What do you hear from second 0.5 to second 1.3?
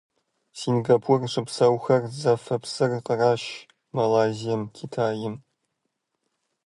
Сингапур